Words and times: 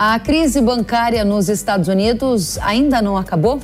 A 0.00 0.16
crise 0.20 0.60
bancária 0.60 1.24
nos 1.24 1.48
Estados 1.48 1.88
Unidos 1.88 2.56
ainda 2.58 3.02
não 3.02 3.16
acabou? 3.16 3.58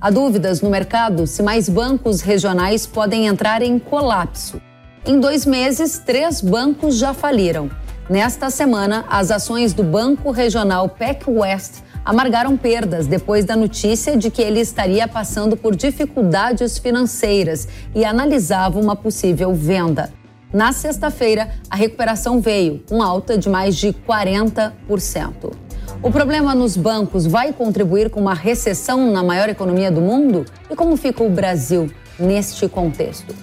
Há 0.00 0.10
dúvidas 0.10 0.60
no 0.60 0.68
mercado 0.68 1.24
se 1.24 1.40
mais 1.40 1.68
bancos 1.68 2.20
regionais 2.20 2.84
podem 2.84 3.28
entrar 3.28 3.62
em 3.62 3.78
colapso. 3.78 4.60
Em 5.06 5.20
dois 5.20 5.46
meses, 5.46 6.02
três 6.04 6.40
bancos 6.40 6.96
já 6.96 7.14
faliram. 7.14 7.70
Nesta 8.10 8.50
semana, 8.50 9.04
as 9.08 9.30
ações 9.30 9.72
do 9.72 9.84
Banco 9.84 10.32
Regional 10.32 10.88
PEC 10.88 11.30
West 11.30 11.74
amargaram 12.04 12.56
perdas 12.56 13.06
depois 13.06 13.44
da 13.44 13.54
notícia 13.54 14.16
de 14.16 14.32
que 14.32 14.42
ele 14.42 14.58
estaria 14.58 15.06
passando 15.06 15.56
por 15.56 15.76
dificuldades 15.76 16.76
financeiras 16.76 17.68
e 17.94 18.04
analisava 18.04 18.80
uma 18.80 18.96
possível 18.96 19.54
venda. 19.54 20.12
Na 20.52 20.72
sexta-feira, 20.72 21.50
a 21.70 21.76
recuperação 21.76 22.40
veio, 22.40 22.82
com 22.88 23.00
alta 23.00 23.38
de 23.38 23.48
mais 23.48 23.76
de 23.76 23.92
40%. 23.92 25.67
O 26.00 26.12
problema 26.12 26.54
nos 26.54 26.76
bancos 26.76 27.26
vai 27.26 27.52
contribuir 27.52 28.08
com 28.08 28.20
uma 28.20 28.32
recessão 28.32 29.10
na 29.10 29.20
maior 29.20 29.48
economia 29.48 29.90
do 29.90 30.00
mundo? 30.00 30.44
E 30.70 30.76
como 30.76 30.96
fica 30.96 31.24
o 31.24 31.28
Brasil 31.28 31.90
neste 32.16 32.68
contexto? 32.68 33.34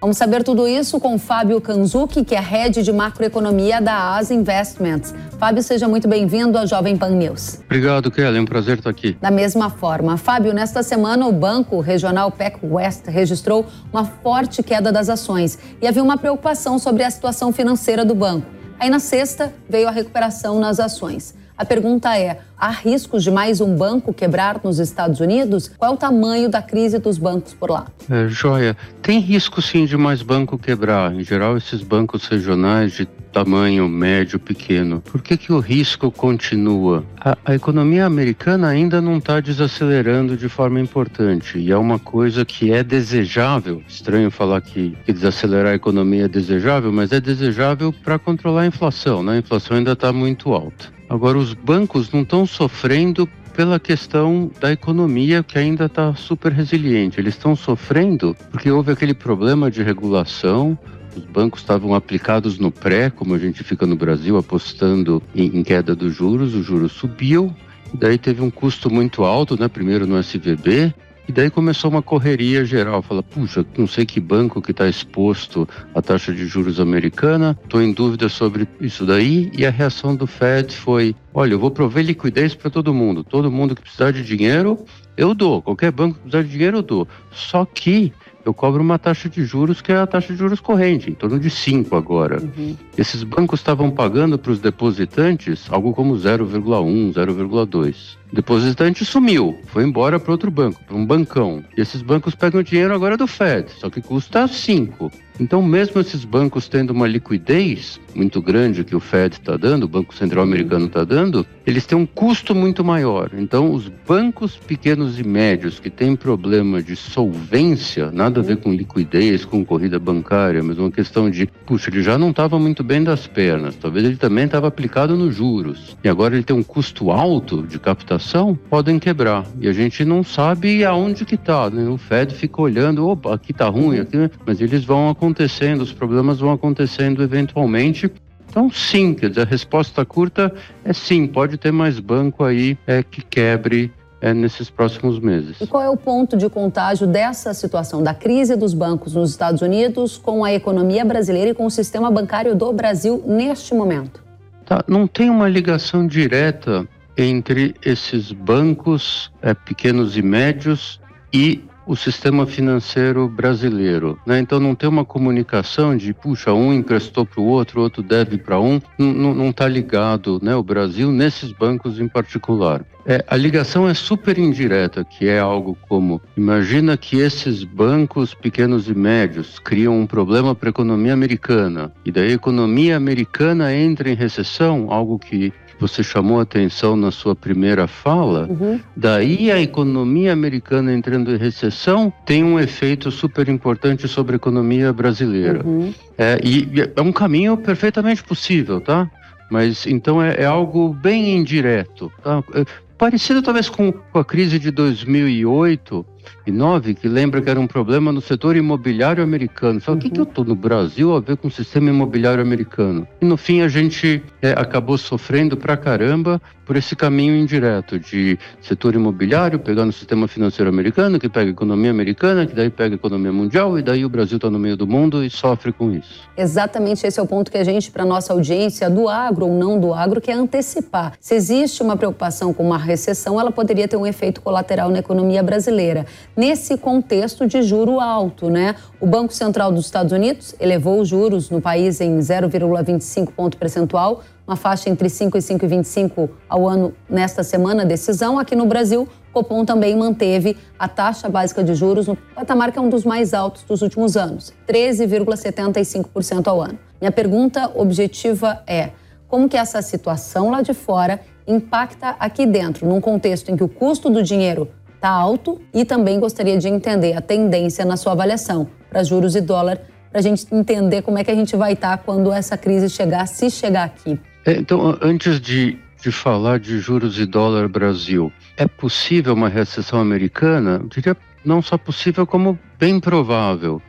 Vamos 0.00 0.16
saber 0.16 0.42
tudo 0.42 0.66
isso 0.66 0.98
com 0.98 1.18
Fábio 1.18 1.60
Kanzuki, 1.60 2.24
que 2.24 2.34
é 2.34 2.40
head 2.40 2.82
de 2.82 2.90
macroeconomia 2.90 3.78
da 3.78 4.16
AS 4.16 4.30
Investments. 4.30 5.14
Fábio, 5.38 5.62
seja 5.62 5.86
muito 5.86 6.08
bem-vindo 6.08 6.56
à 6.56 6.64
Jovem 6.64 6.96
Pan 6.96 7.10
News. 7.10 7.60
Obrigado, 7.66 8.10
Kelly. 8.10 8.38
É 8.38 8.40
um 8.40 8.46
prazer 8.46 8.78
estar 8.78 8.88
aqui. 8.88 9.16
Da 9.20 9.30
mesma 9.30 9.68
forma, 9.68 10.16
Fábio, 10.16 10.54
nesta 10.54 10.82
semana 10.82 11.26
o 11.26 11.32
Banco 11.32 11.78
Regional 11.80 12.32
PEC 12.32 12.60
West 12.64 13.06
registrou 13.06 13.66
uma 13.92 14.06
forte 14.06 14.62
queda 14.62 14.90
das 14.90 15.10
ações 15.10 15.58
e 15.80 15.86
havia 15.86 16.02
uma 16.02 16.16
preocupação 16.16 16.78
sobre 16.78 17.04
a 17.04 17.10
situação 17.10 17.52
financeira 17.52 18.02
do 18.02 18.14
banco. 18.14 18.46
Aí 18.80 18.88
na 18.88 18.98
sexta 18.98 19.52
veio 19.68 19.86
a 19.86 19.90
recuperação 19.90 20.58
nas 20.58 20.80
ações. 20.80 21.41
A 21.62 21.64
pergunta 21.64 22.18
é: 22.18 22.40
há 22.58 22.70
riscos 22.70 23.22
de 23.22 23.30
mais 23.30 23.60
um 23.60 23.76
banco 23.76 24.12
quebrar 24.12 24.60
nos 24.64 24.80
Estados 24.80 25.20
Unidos? 25.20 25.70
Qual 25.78 25.92
é 25.92 25.94
o 25.94 25.96
tamanho 25.96 26.48
da 26.48 26.60
crise 26.60 26.98
dos 26.98 27.18
bancos 27.18 27.54
por 27.54 27.70
lá? 27.70 27.86
É, 28.10 28.26
joia. 28.26 28.76
Tem 29.00 29.20
risco 29.20 29.62
sim 29.62 29.84
de 29.84 29.96
mais 29.96 30.22
banco 30.22 30.58
quebrar. 30.58 31.14
Em 31.14 31.22
geral, 31.22 31.56
esses 31.56 31.80
bancos 31.80 32.26
regionais 32.26 32.94
de 32.94 33.06
tamanho 33.32 33.88
médio, 33.88 34.40
pequeno. 34.40 35.00
Por 35.00 35.22
que, 35.22 35.36
que 35.36 35.52
o 35.52 35.60
risco 35.60 36.10
continua? 36.10 37.04
A, 37.20 37.38
a 37.44 37.54
economia 37.54 38.06
americana 38.06 38.68
ainda 38.68 39.00
não 39.00 39.18
está 39.18 39.38
desacelerando 39.38 40.36
de 40.36 40.48
forma 40.48 40.80
importante 40.80 41.58
e 41.58 41.70
é 41.70 41.76
uma 41.76 41.98
coisa 41.98 42.44
que 42.44 42.72
é 42.72 42.82
desejável. 42.82 43.82
Estranho 43.86 44.32
falar 44.32 44.60
que, 44.60 44.96
que 45.06 45.12
desacelerar 45.12 45.72
a 45.72 45.76
economia 45.76 46.24
é 46.24 46.28
desejável, 46.28 46.92
mas 46.92 47.12
é 47.12 47.20
desejável 47.20 47.92
para 47.92 48.18
controlar 48.18 48.62
a 48.62 48.66
inflação. 48.66 49.22
Né? 49.22 49.34
A 49.34 49.38
inflação 49.38 49.76
ainda 49.76 49.92
está 49.92 50.12
muito 50.12 50.52
alta. 50.52 50.92
Agora, 51.12 51.36
os 51.36 51.52
bancos 51.52 52.10
não 52.10 52.22
estão 52.22 52.46
sofrendo 52.46 53.28
pela 53.54 53.78
questão 53.78 54.50
da 54.58 54.72
economia 54.72 55.42
que 55.42 55.58
ainda 55.58 55.84
está 55.84 56.14
super 56.14 56.50
resiliente. 56.50 57.20
Eles 57.20 57.34
estão 57.34 57.54
sofrendo 57.54 58.34
porque 58.50 58.70
houve 58.70 58.92
aquele 58.92 59.12
problema 59.12 59.70
de 59.70 59.82
regulação. 59.82 60.76
Os 61.14 61.22
bancos 61.26 61.60
estavam 61.60 61.94
aplicados 61.94 62.58
no 62.58 62.72
pré, 62.72 63.10
como 63.10 63.34
a 63.34 63.38
gente 63.38 63.62
fica 63.62 63.86
no 63.86 63.94
Brasil, 63.94 64.38
apostando 64.38 65.22
em, 65.34 65.58
em 65.58 65.62
queda 65.62 65.94
dos 65.94 66.14
juros. 66.14 66.54
O 66.54 66.62
juro 66.62 66.88
subiu, 66.88 67.54
daí 67.92 68.16
teve 68.16 68.40
um 68.40 68.50
custo 68.50 68.88
muito 68.88 69.22
alto, 69.22 69.60
né? 69.60 69.68
Primeiro 69.68 70.06
no 70.06 70.18
SVB, 70.18 70.94
e 71.28 71.32
daí 71.32 71.50
começou 71.50 71.90
uma 71.90 72.02
correria 72.02 72.64
geral. 72.64 73.02
Fala, 73.02 73.22
puxa, 73.22 73.64
não 73.76 73.86
sei 73.86 74.04
que 74.04 74.20
banco 74.20 74.60
que 74.60 74.72
está 74.72 74.88
exposto 74.88 75.68
à 75.94 76.02
taxa 76.02 76.32
de 76.32 76.46
juros 76.46 76.80
americana, 76.80 77.58
estou 77.62 77.80
em 77.80 77.92
dúvida 77.92 78.28
sobre 78.28 78.66
isso 78.80 79.06
daí. 79.06 79.50
E 79.56 79.64
a 79.64 79.70
reação 79.70 80.14
do 80.16 80.26
Fed 80.26 80.74
foi: 80.76 81.14
olha, 81.32 81.52
eu 81.52 81.58
vou 81.58 81.70
prover 81.70 82.04
liquidez 82.04 82.54
para 82.54 82.70
todo 82.70 82.92
mundo. 82.92 83.22
Todo 83.22 83.50
mundo 83.50 83.74
que 83.74 83.82
precisar 83.82 84.10
de 84.10 84.22
dinheiro, 84.22 84.84
eu 85.16 85.34
dou. 85.34 85.62
Qualquer 85.62 85.92
banco 85.92 86.16
que 86.16 86.20
precisar 86.22 86.42
de 86.42 86.50
dinheiro, 86.50 86.78
eu 86.78 86.82
dou. 86.82 87.08
Só 87.30 87.64
que 87.64 88.12
eu 88.44 88.52
cobro 88.52 88.82
uma 88.82 88.98
taxa 88.98 89.28
de 89.28 89.44
juros 89.44 89.80
que 89.80 89.92
é 89.92 89.96
a 89.96 90.06
taxa 90.06 90.32
de 90.32 90.38
juros 90.38 90.60
corrente, 90.60 91.10
em 91.10 91.14
torno 91.14 91.38
de 91.38 91.48
5 91.48 91.94
agora. 91.94 92.42
Uhum. 92.42 92.76
Esses 92.96 93.22
bancos 93.22 93.60
estavam 93.60 93.90
pagando 93.90 94.38
para 94.38 94.50
os 94.50 94.58
depositantes 94.58 95.66
algo 95.70 95.92
como 95.92 96.14
0,1, 96.14 97.12
0,2. 97.12 98.21
Depositante 98.32 99.04
sumiu, 99.04 99.58
foi 99.66 99.84
embora 99.84 100.18
para 100.18 100.32
outro 100.32 100.50
banco, 100.50 100.82
para 100.84 100.96
um 100.96 101.04
bancão. 101.04 101.62
E 101.76 101.80
esses 101.82 102.00
bancos 102.00 102.34
pegam 102.34 102.62
dinheiro 102.62 102.94
agora 102.94 103.14
do 103.16 103.26
Fed, 103.26 103.70
só 103.72 103.90
que 103.90 104.00
custa 104.00 104.48
5. 104.48 105.12
Então, 105.40 105.62
mesmo 105.62 106.00
esses 106.00 106.24
bancos 106.24 106.68
tendo 106.68 106.90
uma 106.90 107.06
liquidez 107.06 108.00
muito 108.14 108.40
grande 108.40 108.84
que 108.84 108.94
o 108.94 109.00
Fed 109.00 109.34
está 109.34 109.56
dando, 109.56 109.84
o 109.84 109.88
Banco 109.88 110.14
Central 110.14 110.44
Americano 110.44 110.86
está 110.86 111.02
dando, 111.04 111.46
eles 111.66 111.86
têm 111.86 111.96
um 111.96 112.06
custo 112.06 112.54
muito 112.54 112.84
maior. 112.84 113.30
Então, 113.36 113.72
os 113.72 113.88
bancos 114.06 114.56
pequenos 114.56 115.18
e 115.18 115.24
médios 115.24 115.80
que 115.80 115.88
têm 115.88 116.14
problema 116.14 116.82
de 116.82 116.94
solvência, 116.94 118.10
nada 118.12 118.40
a 118.40 118.42
ver 118.42 118.58
com 118.58 118.72
liquidez, 118.72 119.44
com 119.44 119.64
corrida 119.64 119.98
bancária, 119.98 120.62
mas 120.62 120.78
uma 120.78 120.90
questão 120.90 121.30
de, 121.30 121.46
puxa, 121.66 121.90
ele 121.90 122.02
já 122.02 122.18
não 122.18 122.30
estava 122.30 122.58
muito 122.58 122.84
bem 122.84 123.02
das 123.02 123.26
pernas, 123.26 123.74
talvez 123.76 124.04
ele 124.04 124.16
também 124.16 124.44
estava 124.44 124.68
aplicado 124.68 125.16
nos 125.16 125.34
juros, 125.34 125.96
e 126.04 126.08
agora 126.08 126.34
ele 126.34 126.44
tem 126.44 126.54
um 126.54 126.62
custo 126.62 127.10
alto 127.10 127.62
de 127.62 127.78
captação, 127.78 128.21
podem 128.68 128.98
quebrar. 128.98 129.44
E 129.60 129.68
a 129.68 129.72
gente 129.72 130.04
não 130.04 130.22
sabe 130.22 130.84
aonde 130.84 131.24
que 131.24 131.34
está, 131.34 131.68
né? 131.70 131.88
O 131.88 131.96
Fed 131.96 132.34
fica 132.34 132.60
olhando, 132.60 133.06
opa, 133.06 133.34
aqui 133.34 133.52
está 133.52 133.68
ruim, 133.68 133.98
aqui, 133.98 134.30
mas 134.46 134.60
eles 134.60 134.84
vão 134.84 135.08
acontecendo, 135.08 135.82
os 135.82 135.92
problemas 135.92 136.38
vão 136.38 136.52
acontecendo 136.52 137.22
eventualmente. 137.22 138.10
Então, 138.48 138.70
sim, 138.70 139.14
quer 139.14 139.30
dizer, 139.30 139.42
a 139.42 139.44
resposta 139.44 140.04
curta 140.04 140.52
é 140.84 140.92
sim, 140.92 141.26
pode 141.26 141.56
ter 141.56 141.72
mais 141.72 141.98
banco 141.98 142.44
aí 142.44 142.76
é, 142.86 143.02
que 143.02 143.22
quebre 143.22 143.90
é, 144.20 144.32
nesses 144.32 144.70
próximos 144.70 145.18
meses. 145.18 145.60
E 145.60 145.66
qual 145.66 145.82
é 145.82 145.90
o 145.90 145.96
ponto 145.96 146.36
de 146.36 146.48
contágio 146.48 147.06
dessa 147.06 147.52
situação, 147.52 148.02
da 148.02 148.14
crise 148.14 148.54
dos 148.54 148.72
bancos 148.72 149.14
nos 149.14 149.30
Estados 149.30 149.62
Unidos 149.62 150.16
com 150.16 150.44
a 150.44 150.52
economia 150.52 151.04
brasileira 151.04 151.50
e 151.50 151.54
com 151.54 151.66
o 151.66 151.70
sistema 151.70 152.10
bancário 152.10 152.54
do 152.54 152.72
Brasil 152.72 153.22
neste 153.26 153.74
momento? 153.74 154.22
Tá, 154.64 154.84
não 154.86 155.06
tem 155.06 155.28
uma 155.28 155.48
ligação 155.48 156.06
direta 156.06 156.86
entre 157.16 157.74
esses 157.84 158.32
bancos 158.32 159.30
é, 159.42 159.54
pequenos 159.54 160.16
e 160.16 160.22
médios 160.22 161.00
e 161.32 161.64
o 161.86 161.96
sistema 161.96 162.46
financeiro 162.46 163.28
brasileiro. 163.28 164.18
Né? 164.26 164.38
Então 164.38 164.60
não 164.60 164.74
tem 164.74 164.88
uma 164.88 165.04
comunicação 165.04 165.96
de, 165.96 166.14
puxa, 166.14 166.52
um 166.52 166.72
emprestou 166.72 167.26
para 167.26 167.40
o 167.40 167.46
outro, 167.46 167.80
outro 167.80 168.02
deve 168.02 168.38
para 168.38 168.60
um, 168.60 168.80
não 168.98 169.50
está 169.50 169.66
ligado 169.66 170.38
né, 170.42 170.54
o 170.54 170.62
Brasil 170.62 171.10
nesses 171.10 171.52
bancos 171.52 171.98
em 171.98 172.08
particular. 172.08 172.84
É, 173.04 173.24
a 173.26 173.36
ligação 173.36 173.88
é 173.88 173.94
super 173.94 174.38
indireta, 174.38 175.04
que 175.04 175.26
é 175.26 175.40
algo 175.40 175.76
como: 175.88 176.22
imagina 176.36 176.96
que 176.96 177.16
esses 177.16 177.64
bancos 177.64 178.32
pequenos 178.32 178.88
e 178.88 178.94
médios 178.94 179.58
criam 179.58 179.98
um 179.98 180.06
problema 180.06 180.54
para 180.54 180.68
a 180.68 180.70
economia 180.70 181.12
americana, 181.12 181.92
e 182.04 182.12
daí 182.12 182.28
a 182.28 182.34
economia 182.34 182.96
americana 182.96 183.74
entra 183.74 184.08
em 184.08 184.14
recessão, 184.14 184.86
algo 184.88 185.18
que 185.18 185.52
você 185.82 186.00
chamou 186.00 186.38
atenção 186.38 186.94
na 186.96 187.10
sua 187.10 187.34
primeira 187.34 187.88
fala, 187.88 188.46
uhum. 188.48 188.78
daí 188.96 189.50
a 189.50 189.60
economia 189.60 190.32
americana 190.32 190.94
entrando 190.94 191.34
em 191.34 191.36
recessão 191.36 192.12
tem 192.24 192.44
um 192.44 192.58
efeito 192.58 193.10
super 193.10 193.48
importante 193.48 194.06
sobre 194.06 194.34
a 194.34 194.36
economia 194.36 194.92
brasileira. 194.92 195.66
Uhum. 195.66 195.92
É, 196.16 196.38
e 196.42 196.68
é 196.94 197.02
um 197.02 197.10
caminho 197.10 197.56
perfeitamente 197.56 198.22
possível, 198.22 198.80
tá? 198.80 199.10
Mas 199.50 199.84
então 199.84 200.22
é, 200.22 200.42
é 200.42 200.44
algo 200.44 200.94
bem 200.94 201.36
indireto. 201.36 202.12
Tá? 202.22 202.44
É, 202.54 202.64
parecido 202.96 203.42
talvez 203.42 203.68
com, 203.68 203.90
com 203.90 204.18
a 204.20 204.24
crise 204.24 204.60
de 204.60 204.70
2008, 204.70 206.06
2009, 206.44 206.94
que 206.94 207.08
lembra 207.08 207.40
que 207.40 207.50
era 207.50 207.60
um 207.60 207.66
problema 207.66 208.12
no 208.12 208.20
setor 208.20 208.56
imobiliário 208.56 209.22
americano. 209.22 209.80
Só 209.80 209.92
uhum. 209.92 209.98
o 209.98 210.00
que, 210.00 210.10
que 210.10 210.20
eu 210.20 210.24
estou 210.24 210.44
no 210.44 210.54
Brasil 210.54 211.14
a 211.14 211.20
ver 211.20 211.36
com 211.36 211.48
o 211.48 211.50
sistema 211.50 211.90
imobiliário 211.90 212.42
americano? 212.42 213.06
E 213.20 213.24
no 213.24 213.36
fim 213.36 213.62
a 213.62 213.68
gente 213.68 214.22
é, 214.40 214.50
acabou 214.50 214.98
sofrendo 214.98 215.56
pra 215.56 215.76
caramba 215.76 216.40
por 216.64 216.76
esse 216.76 216.94
caminho 216.94 217.36
indireto 217.36 217.98
de 217.98 218.38
setor 218.60 218.94
imobiliário, 218.94 219.58
pegar 219.58 219.84
no 219.84 219.92
sistema 219.92 220.28
financeiro 220.28 220.70
americano, 220.70 221.18
que 221.18 221.28
pega 221.28 221.50
a 221.50 221.52
economia 221.52 221.90
americana, 221.90 222.46
que 222.46 222.54
daí 222.54 222.70
pega 222.70 222.94
a 222.94 222.96
economia 222.96 223.32
mundial, 223.32 223.78
e 223.78 223.82
daí 223.82 224.04
o 224.04 224.08
Brasil 224.08 224.36
está 224.36 224.48
no 224.48 224.58
meio 224.58 224.76
do 224.76 224.86
mundo 224.86 225.24
e 225.24 225.28
sofre 225.28 225.72
com 225.72 225.92
isso. 225.92 226.22
Exatamente 226.36 227.06
esse 227.06 227.18
é 227.18 227.22
o 227.22 227.26
ponto 227.26 227.50
que 227.50 227.58
a 227.58 227.64
gente, 227.64 227.90
para 227.90 228.04
nossa 228.04 228.32
audiência 228.32 228.88
do 228.88 229.08
agro 229.08 229.46
ou 229.46 229.58
não 229.58 229.78
do 229.78 229.92
agro, 229.92 230.20
quer 230.20 230.34
antecipar. 230.34 231.14
Se 231.20 231.34
existe 231.34 231.82
uma 231.82 231.96
preocupação 231.96 232.54
com 232.54 232.64
uma 232.64 232.78
recessão, 232.78 233.40
ela 233.40 233.50
poderia 233.50 233.88
ter 233.88 233.96
um 233.96 234.06
efeito 234.06 234.40
colateral 234.40 234.88
na 234.88 235.00
economia 235.00 235.42
brasileira 235.42 236.06
nesse 236.36 236.76
contexto 236.76 237.46
de 237.46 237.62
juro 237.62 238.00
alto, 238.00 238.50
né? 238.50 238.74
O 239.00 239.06
Banco 239.06 239.32
Central 239.32 239.72
dos 239.72 239.86
Estados 239.86 240.12
Unidos 240.12 240.54
elevou 240.60 241.00
os 241.00 241.08
juros 241.08 241.50
no 241.50 241.60
país 241.60 242.00
em 242.00 242.18
0,25 242.18 243.32
ponto 243.32 243.56
percentual, 243.56 244.22
uma 244.46 244.56
faixa 244.56 244.90
entre 244.90 245.08
5 245.08 245.36
e 245.36 245.40
5,25 245.40 246.28
ao 246.48 246.68
ano 246.68 246.94
nesta 247.08 247.42
semana, 247.42 247.84
decisão. 247.84 248.38
Aqui 248.38 248.56
no 248.56 248.66
Brasil, 248.66 249.08
Copom 249.32 249.64
também 249.64 249.96
manteve 249.96 250.56
a 250.78 250.88
taxa 250.88 251.28
básica 251.28 251.64
de 251.64 251.74
juros 251.74 252.06
no 252.06 252.16
patamar 252.16 252.70
que 252.70 252.78
é 252.78 252.82
um 252.82 252.88
dos 252.88 253.04
mais 253.04 253.32
altos 253.32 253.62
dos 253.62 253.82
últimos 253.82 254.16
anos, 254.16 254.52
13,75% 254.68 256.46
ao 256.48 256.60
ano. 256.60 256.78
Minha 257.00 257.12
pergunta 257.12 257.70
objetiva 257.74 258.62
é: 258.66 258.90
como 259.26 259.48
que 259.48 259.56
essa 259.56 259.80
situação 259.80 260.50
lá 260.50 260.60
de 260.60 260.74
fora 260.74 261.20
impacta 261.46 262.14
aqui 262.18 262.46
dentro, 262.46 262.86
num 262.86 263.00
contexto 263.00 263.50
em 263.50 263.56
que 263.56 263.64
o 263.64 263.68
custo 263.68 264.10
do 264.10 264.22
dinheiro 264.22 264.68
está 265.02 265.10
alto 265.10 265.60
e 265.74 265.84
também 265.84 266.20
gostaria 266.20 266.56
de 266.56 266.68
entender 266.68 267.14
a 267.14 267.20
tendência 267.20 267.84
na 267.84 267.96
sua 267.96 268.12
avaliação 268.12 268.68
para 268.88 269.02
juros 269.02 269.34
e 269.34 269.40
dólar, 269.40 269.80
para 270.08 270.20
a 270.20 270.22
gente 270.22 270.46
entender 270.52 271.02
como 271.02 271.18
é 271.18 271.24
que 271.24 271.30
a 271.30 271.34
gente 271.34 271.56
vai 271.56 271.72
estar 271.72 271.96
tá 271.96 271.98
quando 271.98 272.32
essa 272.32 272.56
crise 272.56 272.88
chegar, 272.88 273.26
se 273.26 273.50
chegar 273.50 273.84
aqui. 273.84 274.20
É, 274.46 274.52
então, 274.52 274.96
antes 275.02 275.40
de, 275.40 275.76
de 276.00 276.12
falar 276.12 276.60
de 276.60 276.78
juros 276.78 277.18
e 277.18 277.26
dólar 277.26 277.68
Brasil, 277.68 278.32
é 278.56 278.68
possível 278.68 279.34
uma 279.34 279.48
recessão 279.48 279.98
americana? 279.98 280.78
Eu 280.80 280.88
diria 280.88 281.16
não 281.44 281.60
só 281.60 281.76
possível, 281.76 282.24
como 282.24 282.56
bem 282.78 283.00
provável. 283.00 283.82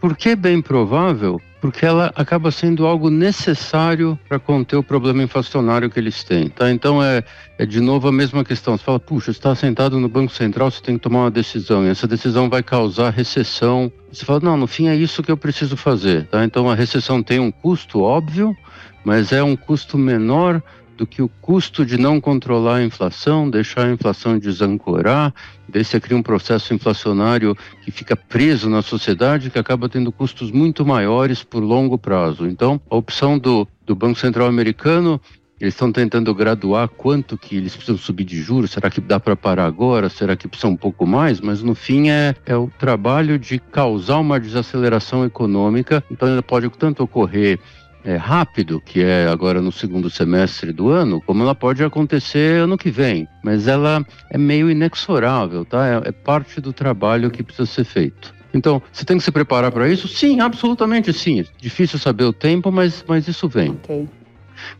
Por 0.00 0.16
que 0.16 0.36
bem 0.36 0.62
provável? 0.62 1.40
Porque 1.60 1.84
ela 1.84 2.10
acaba 2.16 2.50
sendo 2.50 2.86
algo 2.86 3.10
necessário 3.10 4.18
para 4.28 4.38
conter 4.38 4.76
o 4.76 4.82
problema 4.82 5.22
inflacionário 5.22 5.90
que 5.90 5.98
eles 5.98 6.24
têm. 6.24 6.48
Tá? 6.48 6.70
Então 6.70 7.02
é, 7.02 7.22
é 7.58 7.66
de 7.66 7.80
novo 7.80 8.08
a 8.08 8.12
mesma 8.12 8.42
questão. 8.42 8.76
Você 8.76 8.84
fala, 8.84 8.98
puxa, 8.98 9.30
está 9.30 9.54
sentado 9.54 10.00
no 10.00 10.08
Banco 10.08 10.32
Central, 10.32 10.70
você 10.70 10.80
tem 10.80 10.96
que 10.96 11.02
tomar 11.02 11.20
uma 11.20 11.30
decisão, 11.30 11.84
e 11.84 11.88
essa 11.88 12.06
decisão 12.06 12.48
vai 12.48 12.62
causar 12.62 13.10
recessão. 13.10 13.92
Você 14.10 14.24
fala, 14.24 14.40
não, 14.40 14.56
no 14.56 14.66
fim 14.66 14.88
é 14.88 14.96
isso 14.96 15.22
que 15.22 15.30
eu 15.30 15.36
preciso 15.36 15.76
fazer. 15.76 16.26
Tá? 16.26 16.44
Então 16.44 16.70
a 16.70 16.74
recessão 16.74 17.22
tem 17.22 17.38
um 17.38 17.50
custo 17.50 18.00
óbvio, 18.00 18.56
mas 19.04 19.30
é 19.32 19.42
um 19.42 19.54
custo 19.54 19.98
menor 19.98 20.62
do 21.00 21.06
que 21.06 21.22
o 21.22 21.30
custo 21.40 21.86
de 21.86 21.96
não 21.96 22.20
controlar 22.20 22.76
a 22.76 22.84
inflação, 22.84 23.48
deixar 23.48 23.86
a 23.86 23.90
inflação 23.90 24.38
desancorar, 24.38 25.32
daí 25.66 25.82
você 25.82 25.98
cria 25.98 26.14
um 26.14 26.22
processo 26.22 26.74
inflacionário 26.74 27.56
que 27.82 27.90
fica 27.90 28.14
preso 28.14 28.68
na 28.68 28.82
sociedade, 28.82 29.48
que 29.48 29.58
acaba 29.58 29.88
tendo 29.88 30.12
custos 30.12 30.52
muito 30.52 30.84
maiores 30.84 31.42
por 31.42 31.60
longo 31.60 31.96
prazo. 31.96 32.46
Então, 32.46 32.78
a 32.90 32.96
opção 32.96 33.38
do, 33.38 33.66
do 33.86 33.96
Banco 33.96 34.18
Central 34.18 34.46
americano 34.46 35.18
eles 35.58 35.74
estão 35.74 35.92
tentando 35.92 36.34
graduar 36.34 36.88
quanto 36.88 37.36
que 37.36 37.54
eles 37.56 37.76
precisam 37.76 37.98
subir 37.98 38.24
de 38.24 38.40
juros. 38.40 38.70
Será 38.70 38.90
que 38.90 38.98
dá 38.98 39.20
para 39.20 39.36
parar 39.36 39.66
agora? 39.66 40.08
Será 40.08 40.34
que 40.34 40.48
precisa 40.48 40.68
um 40.68 40.76
pouco 40.76 41.06
mais? 41.06 41.38
Mas 41.38 41.62
no 41.62 41.74
fim 41.74 42.08
é, 42.08 42.34
é 42.46 42.56
o 42.56 42.70
trabalho 42.78 43.38
de 43.38 43.58
causar 43.58 44.18
uma 44.18 44.40
desaceleração 44.40 45.22
econômica. 45.22 46.02
Então 46.10 46.26
ela 46.26 46.42
pode 46.42 46.70
tanto 46.70 47.02
ocorrer 47.02 47.58
é, 48.04 48.16
rápido, 48.16 48.80
que 48.80 49.02
é 49.02 49.26
agora 49.28 49.60
no 49.60 49.72
segundo 49.72 50.08
semestre 50.08 50.72
do 50.72 50.88
ano, 50.88 51.20
como 51.20 51.42
ela 51.42 51.54
pode 51.54 51.82
acontecer 51.82 52.62
ano 52.62 52.78
que 52.78 52.90
vem. 52.90 53.28
Mas 53.42 53.68
ela 53.68 54.04
é 54.30 54.38
meio 54.38 54.70
inexorável, 54.70 55.64
tá? 55.64 55.86
É, 55.86 56.08
é 56.08 56.12
parte 56.12 56.60
do 56.60 56.72
trabalho 56.72 57.30
que 57.30 57.42
precisa 57.42 57.66
ser 57.66 57.84
feito. 57.84 58.34
Então, 58.52 58.82
você 58.92 59.04
tem 59.04 59.16
que 59.16 59.22
se 59.22 59.30
preparar 59.30 59.70
para 59.70 59.88
isso? 59.88 60.08
Sim, 60.08 60.40
absolutamente 60.40 61.12
sim. 61.12 61.44
Difícil 61.58 61.98
saber 61.98 62.24
o 62.24 62.32
tempo, 62.32 62.72
mas, 62.72 63.04
mas 63.06 63.28
isso 63.28 63.48
vem. 63.48 63.70
Okay. 63.70 64.08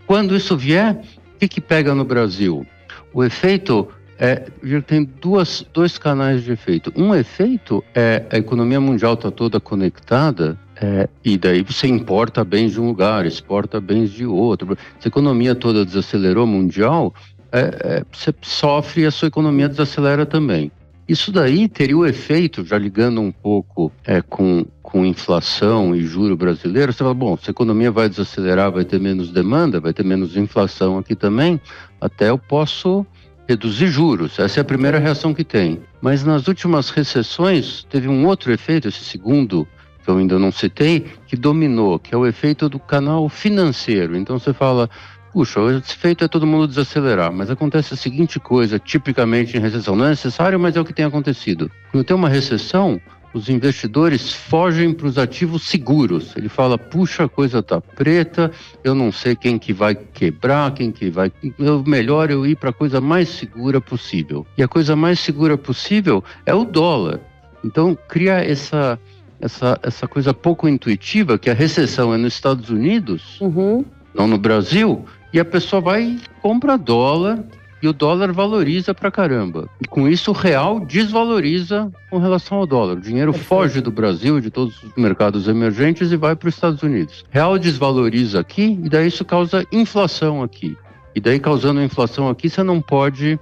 Quando 0.06 0.34
isso 0.34 0.56
vier, 0.56 1.00
o 1.34 1.38
que, 1.38 1.48
que 1.48 1.60
pega 1.60 1.94
no 1.94 2.04
Brasil? 2.04 2.66
O 3.12 3.22
efeito 3.22 3.88
é, 4.18 4.44
tem 4.86 5.04
duas, 5.04 5.64
dois 5.72 5.96
canais 5.96 6.44
de 6.44 6.52
efeito. 6.52 6.92
Um 6.94 7.14
efeito 7.14 7.82
é 7.94 8.24
a 8.30 8.36
economia 8.36 8.80
mundial 8.80 9.14
está 9.14 9.30
toda 9.30 9.58
conectada 9.58 10.58
é, 10.80 11.08
e 11.22 11.36
daí 11.36 11.62
você 11.62 11.86
importa 11.86 12.42
bens 12.42 12.72
de 12.72 12.80
um 12.80 12.86
lugar, 12.86 13.26
exporta 13.26 13.78
bens 13.78 14.10
de 14.10 14.24
outro. 14.24 14.78
Se 14.98 15.06
a 15.06 15.08
economia 15.08 15.54
toda 15.54 15.84
desacelerou 15.84 16.46
mundial, 16.46 17.14
é, 17.52 17.60
é, 17.60 18.04
você 18.10 18.34
sofre 18.40 19.02
e 19.02 19.06
a 19.06 19.10
sua 19.10 19.28
economia 19.28 19.68
desacelera 19.68 20.24
também. 20.24 20.72
Isso 21.06 21.30
daí 21.32 21.68
teria 21.68 21.98
o 21.98 22.06
efeito, 22.06 22.64
já 22.64 22.78
ligando 22.78 23.20
um 23.20 23.32
pouco 23.32 23.92
é, 24.06 24.22
com, 24.22 24.64
com 24.80 25.04
inflação 25.04 25.94
e 25.94 26.02
juro 26.02 26.36
brasileiro, 26.36 26.92
você 26.92 26.98
fala, 26.98 27.12
bom, 27.12 27.36
se 27.36 27.50
a 27.50 27.52
economia 27.52 27.90
vai 27.90 28.08
desacelerar, 28.08 28.70
vai 28.70 28.84
ter 28.84 29.00
menos 29.00 29.32
demanda, 29.32 29.80
vai 29.80 29.92
ter 29.92 30.04
menos 30.04 30.36
inflação 30.36 30.96
aqui 30.96 31.14
também, 31.14 31.60
até 32.00 32.30
eu 32.30 32.38
posso 32.38 33.04
reduzir 33.46 33.88
juros. 33.88 34.38
Essa 34.38 34.60
é 34.60 34.62
a 34.62 34.64
primeira 34.64 34.98
reação 34.98 35.34
que 35.34 35.42
tem. 35.42 35.80
Mas 36.00 36.24
nas 36.24 36.46
últimas 36.46 36.88
recessões 36.90 37.84
teve 37.90 38.08
um 38.08 38.24
outro 38.24 38.52
efeito, 38.52 38.86
esse 38.86 39.04
segundo 39.04 39.66
que 40.02 40.10
eu 40.10 40.16
ainda 40.16 40.38
não 40.38 40.50
citei, 40.50 41.06
que 41.26 41.36
dominou, 41.36 41.98
que 41.98 42.14
é 42.14 42.18
o 42.18 42.26
efeito 42.26 42.68
do 42.68 42.78
canal 42.78 43.28
financeiro. 43.28 44.16
Então 44.16 44.38
você 44.38 44.52
fala, 44.52 44.88
puxa, 45.32 45.60
o 45.60 45.70
efeito 45.70 46.24
é 46.24 46.28
todo 46.28 46.46
mundo 46.46 46.66
desacelerar, 46.66 47.32
mas 47.32 47.50
acontece 47.50 47.94
a 47.94 47.96
seguinte 47.96 48.40
coisa, 48.40 48.78
tipicamente 48.78 49.56
em 49.56 49.60
recessão, 49.60 49.94
não 49.96 50.06
é 50.06 50.10
necessário, 50.10 50.58
mas 50.58 50.76
é 50.76 50.80
o 50.80 50.84
que 50.84 50.92
tem 50.92 51.04
acontecido. 51.04 51.70
Quando 51.90 52.04
tem 52.04 52.16
uma 52.16 52.28
recessão, 52.28 53.00
os 53.32 53.48
investidores 53.48 54.32
fogem 54.32 54.92
para 54.92 55.06
os 55.06 55.16
ativos 55.16 55.68
seguros. 55.68 56.36
Ele 56.36 56.48
fala, 56.48 56.76
puxa, 56.76 57.24
a 57.24 57.28
coisa 57.28 57.62
tá 57.62 57.80
preta, 57.80 58.50
eu 58.82 58.94
não 58.94 59.12
sei 59.12 59.36
quem 59.36 59.58
que 59.58 59.72
vai 59.72 59.94
quebrar, 59.94 60.74
quem 60.74 60.90
que 60.90 61.10
vai... 61.10 61.30
Eu, 61.58 61.84
melhor 61.84 62.30
eu 62.30 62.44
ir 62.44 62.56
para 62.56 62.70
a 62.70 62.72
coisa 62.72 63.00
mais 63.00 63.28
segura 63.28 63.80
possível. 63.80 64.46
E 64.58 64.62
a 64.62 64.68
coisa 64.68 64.96
mais 64.96 65.20
segura 65.20 65.56
possível 65.56 66.24
é 66.44 66.54
o 66.54 66.64
dólar. 66.64 67.20
Então, 67.64 67.96
cria 68.08 68.44
essa 68.44 68.98
essa, 69.40 69.78
essa 69.82 70.06
coisa 70.06 70.34
pouco 70.34 70.68
intuitiva, 70.68 71.38
que 71.38 71.50
a 71.50 71.54
recessão 71.54 72.12
é 72.12 72.16
nos 72.16 72.34
Estados 72.34 72.70
Unidos, 72.70 73.40
uhum. 73.40 73.84
não 74.14 74.26
no 74.26 74.38
Brasil, 74.38 75.04
e 75.32 75.40
a 75.40 75.44
pessoa 75.44 75.80
vai 75.80 76.02
e 76.02 76.20
compra 76.42 76.76
dólar 76.76 77.42
e 77.82 77.88
o 77.88 77.92
dólar 77.92 78.32
valoriza 78.32 78.92
pra 78.92 79.10
caramba. 79.10 79.68
E 79.80 79.86
com 79.86 80.06
isso 80.06 80.30
o 80.32 80.34
real 80.34 80.80
desvaloriza 80.80 81.90
com 82.10 82.18
relação 82.18 82.58
ao 82.58 82.66
dólar. 82.66 82.98
O 82.98 83.00
dinheiro 83.00 83.32
Perfeito. 83.32 83.48
foge 83.48 83.80
do 83.80 83.90
Brasil 83.90 84.38
e 84.38 84.42
de 84.42 84.50
todos 84.50 84.82
os 84.82 84.94
mercados 84.96 85.48
emergentes 85.48 86.12
e 86.12 86.16
vai 86.16 86.36
para 86.36 86.48
os 86.48 86.54
Estados 86.54 86.82
Unidos. 86.82 87.24
Real 87.30 87.58
desvaloriza 87.58 88.38
aqui 88.38 88.78
e 88.84 88.88
daí 88.88 89.08
isso 89.08 89.24
causa 89.24 89.64
inflação 89.72 90.42
aqui. 90.42 90.76
E 91.14 91.20
daí 91.20 91.40
causando 91.40 91.82
inflação 91.82 92.28
aqui, 92.28 92.50
você 92.50 92.62
não 92.62 92.80
pode 92.80 93.38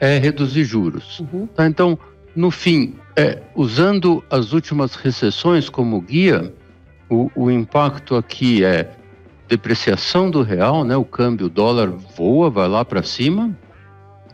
é, 0.00 0.18
reduzir 0.18 0.64
juros. 0.64 1.20
Uhum. 1.20 1.46
Tá? 1.46 1.66
Então, 1.66 1.98
no 2.36 2.50
fim, 2.50 2.94
é, 3.16 3.42
usando 3.54 4.22
as 4.30 4.52
últimas 4.52 4.94
recessões 4.94 5.68
como 5.70 6.00
guia, 6.00 6.52
o, 7.08 7.30
o, 7.34 7.50
impacto 7.50 8.14
aqui 8.14 8.62
é 8.62 8.90
depreciação 9.48 10.30
do 10.30 10.42
real, 10.42 10.84
né? 10.84 10.96
O 10.96 11.04
câmbio 11.04 11.48
dólar 11.48 11.88
voa, 11.88 12.50
vai 12.50 12.68
lá 12.68 12.84
para 12.84 13.02
cima, 13.02 13.56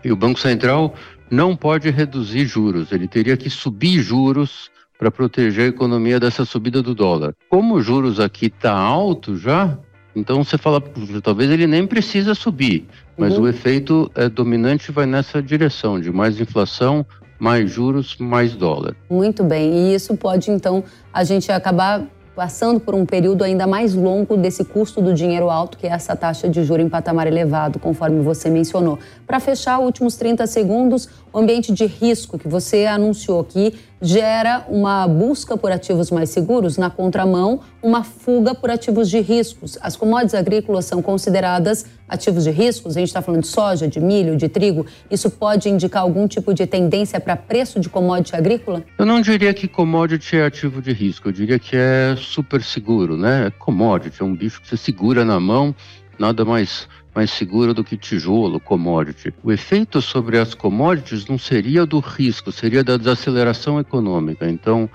e 0.05 0.11
o 0.11 0.17
Banco 0.17 0.41
Central 0.41 0.95
não 1.31 1.55
pode 1.55 1.89
reduzir 1.91 2.45
juros, 2.45 2.93
ele 2.93 3.07
teria 3.07 3.37
que 3.37 3.49
subir 3.49 4.03
juros 4.03 4.71
para 4.99 5.11
proteger 5.11 5.65
a 5.65 5.69
economia 5.69 6.21
dessa 6.21 6.45
subida 6.45 6.83
do 6.83 6.95
dólar. 6.95 7.35
Como 7.49 7.77
os 7.77 7.85
juros 7.85 8.21
aqui 8.21 8.51
tá 8.51 8.73
alto 8.73 9.37
já, 9.37 9.79
então 10.15 10.45
você 10.45 10.59
fala, 10.59 10.83
talvez 11.23 11.51
ele 11.51 11.67
nem 11.67 11.87
precisa 11.87 12.35
subir, 12.35 12.87
mas 13.17 13.37
uhum. 13.37 13.45
o 13.45 13.49
efeito 13.49 14.11
é, 14.15 14.29
dominante 14.29 14.93
vai 14.93 15.07
nessa 15.07 15.43
direção 15.43 15.99
de 15.99 16.11
mais 16.11 16.39
inflação, 16.41 17.07
mais 17.43 17.69
juros, 17.69 18.17
mais 18.21 18.55
dólar. 18.55 18.95
Muito 19.11 19.43
bem, 19.43 19.75
e 19.75 19.95
isso 19.97 20.17
pode 20.17 20.49
então 20.49 20.85
a 21.13 21.25
gente 21.25 21.51
acabar 21.51 22.05
passando 22.37 22.79
por 22.79 22.95
um 22.95 23.05
período 23.05 23.43
ainda 23.43 23.67
mais 23.67 23.95
longo 23.95 24.37
desse 24.37 24.65
custo 24.65 25.03
do 25.03 25.13
dinheiro 25.13 25.51
alto, 25.51 25.77
que 25.77 25.85
é 25.85 25.91
essa 25.91 26.15
taxa 26.15 26.49
de 26.49 26.63
juro 26.63 26.81
em 26.81 26.89
patamar 26.89 27.27
elevado, 27.27 27.81
conforme 27.81 28.21
você 28.23 28.49
mencionou. 28.49 28.97
Para 29.27 29.41
fechar, 29.41 29.81
últimos 29.81 30.15
30 30.15 30.47
segundos, 30.47 31.09
o 31.33 31.39
ambiente 31.39 31.73
de 31.73 31.85
risco 31.85 32.39
que 32.39 32.47
você 32.47 32.87
anunciou 32.87 33.41
aqui 33.41 33.75
gera 34.03 34.67
uma 34.69 35.07
busca 35.07 35.57
por 35.57 35.71
ativos 35.71 36.11
mais 36.11 36.29
seguros, 36.31 36.77
na 36.77 36.91
contramão, 36.91 37.61
uma 37.81 38.03
fuga 38.03 38.53
por 38.53 38.69
ativos 38.69 39.09
de 39.09 39.21
riscos. 39.21 39.79
As 39.81 39.95
commodities 39.95 40.35
agrícolas 40.35 40.87
são 40.87 41.01
consideradas 41.01 41.87
ativos 42.09 42.43
de 42.43 42.51
riscos, 42.51 42.97
a 42.97 43.01
gente 43.01 43.09
está 43.09 43.23
falando 43.23 43.43
de 43.43 43.47
soja, 43.47 43.87
de 43.87 44.01
milho, 44.01 44.37
de 44.37 44.49
trigo. 44.49 44.85
Isso 45.09 45.31
pode 45.31 45.69
indicar 45.69 46.03
algum 46.03 46.27
tipo 46.27 46.53
de 46.53 46.67
tendência 46.67 47.21
para 47.21 47.37
preço 47.37 47.79
de 47.79 47.89
commodity 47.89 48.35
agrícola? 48.35 48.83
Eu 48.99 49.07
não 49.07 49.21
diria 49.21 49.55
que 49.55 49.69
commodity 49.69 50.37
é 50.37 50.47
ativo 50.47 50.83
de 50.83 50.93
risco, 50.93 51.29
eu 51.29 51.33
diria 51.33 51.59
que 51.61 51.77
é 51.77 52.17
super 52.19 52.61
seguro, 52.61 53.17
né? 53.17 53.47
É 53.47 53.51
commodity, 53.51 54.21
é 54.21 54.25
um 54.25 54.35
bicho 54.35 54.61
que 54.61 54.69
você 54.69 54.77
segura 54.77 55.25
na 55.25 55.39
mão, 55.39 55.73
nada 56.19 56.45
mais 56.45 56.89
mais 57.15 57.31
seguro 57.31 57.75
do 57.75 57.85
que 57.85 57.97
tijolo, 57.97 58.59
commodity. 58.59 59.35
O 59.43 59.53
efeito 59.53 60.01
sobre 60.01 60.39
as 60.39 60.55
commodities 60.55 61.27
não 61.27 61.39
seria 61.39 61.85
do 61.85 61.99
risco, 61.99 62.51
seria 62.51 62.83
da 62.83 62.97
desaceleração 62.97 63.79
econômica. 63.79 64.49
Então, 64.49 64.89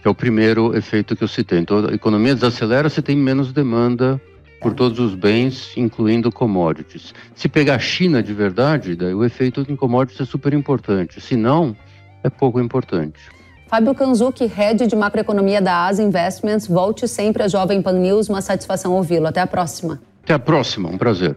que 0.00 0.08
é 0.08 0.10
o 0.10 0.14
primeiro 0.14 0.76
efeito 0.76 1.14
que 1.14 1.22
eu 1.22 1.28
citei. 1.28 1.58
Então, 1.58 1.86
a 1.86 1.94
economia 1.94 2.34
desacelera, 2.34 2.88
você 2.88 3.02
tem 3.02 3.16
menos 3.16 3.52
demanda 3.52 4.20
por 4.60 4.74
todos 4.74 4.98
os 4.98 5.14
bens, 5.14 5.72
incluindo 5.76 6.32
commodities. 6.32 7.14
Se 7.34 7.48
pegar 7.48 7.76
a 7.76 7.78
China 7.78 8.22
de 8.22 8.32
verdade, 8.32 8.96
daí 8.96 9.14
o 9.14 9.24
efeito 9.24 9.64
em 9.68 9.76
commodities 9.76 10.20
é 10.20 10.24
super 10.24 10.52
importante. 10.52 11.20
Se 11.20 11.36
não, 11.36 11.76
é 12.24 12.30
pouco 12.30 12.60
importante. 12.60 13.18
Fábio 13.68 13.94
Kanzuki, 13.94 14.46
head 14.46 14.86
de 14.86 14.96
macroeconomia 14.96 15.60
da 15.60 15.86
Asa 15.86 16.02
Investments, 16.02 16.66
volte 16.66 17.06
sempre 17.06 17.42
a 17.42 17.48
Jovem 17.48 17.82
Pan 17.82 17.92
News. 17.92 18.28
Uma 18.28 18.40
satisfação 18.40 18.94
ouvi-lo. 18.94 19.26
Até 19.26 19.42
a 19.42 19.46
próxima. 19.46 20.00
Até 20.24 20.34
a 20.34 20.38
próxima, 20.38 20.88
um 20.88 20.96
prazer. 20.96 21.36